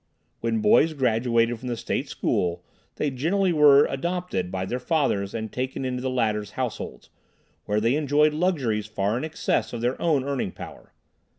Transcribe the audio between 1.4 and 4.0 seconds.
from the State School they generally were